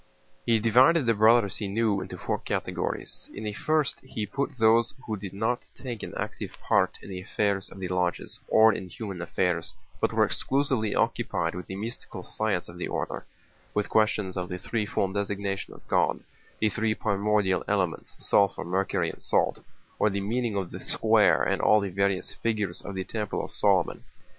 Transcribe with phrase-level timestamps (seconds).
[0.47, 3.29] He divided the Brothers he knew into four categories.
[3.35, 7.21] In the first he put those who did not take an active part in the
[7.21, 12.23] affairs of the lodges or in human affairs, but were exclusively occupied with the mystical
[12.23, 13.27] science of the order:
[13.75, 16.21] with questions of the threefold designation of God,
[16.59, 21.89] the three primordial elements—sulphur, mercury, and salt—or the meaning of the square and all the
[21.89, 24.03] various figures of the temple of Solomon.